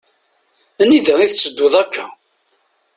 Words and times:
Anida 0.81 1.13
i 1.19 1.25
tetteduḍ 1.31 1.73
akka? 1.81 2.05